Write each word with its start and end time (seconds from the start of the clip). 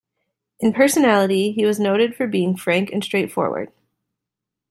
In 0.59 0.73
personality 0.73 1.51
he 1.51 1.63
was 1.63 1.79
noted 1.79 2.15
for 2.15 2.25
being 2.25 2.57
frank 2.57 2.91
and 2.91 3.03
straightforward. 3.03 3.71